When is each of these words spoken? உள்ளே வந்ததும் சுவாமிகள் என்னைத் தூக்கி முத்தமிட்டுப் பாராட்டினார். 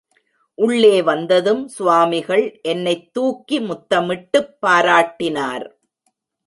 உள்ளே 0.57 1.01
வந்ததும் 1.01 1.67
சுவாமிகள் 1.67 2.59
என்னைத் 2.61 3.13
தூக்கி 3.13 3.59
முத்தமிட்டுப் 3.59 4.53
பாராட்டினார். 4.61 5.67